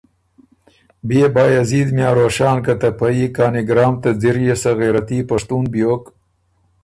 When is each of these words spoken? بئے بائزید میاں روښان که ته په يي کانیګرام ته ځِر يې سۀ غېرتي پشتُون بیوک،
بئے 1.07 1.23
بائزید 1.35 1.87
میاں 1.95 2.13
روښان 2.17 2.57
که 2.65 2.73
ته 2.81 2.89
په 2.97 3.07
يي 3.17 3.27
کانیګرام 3.37 3.93
ته 4.01 4.09
ځِر 4.21 4.35
يې 4.45 4.55
سۀ 4.61 4.71
غېرتي 4.79 5.19
پشتُون 5.29 5.63
بیوک، 5.71 6.03